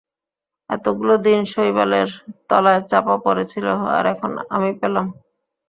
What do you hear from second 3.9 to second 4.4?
আর এখন